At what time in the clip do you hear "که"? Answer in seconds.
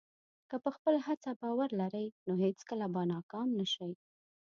0.49-0.55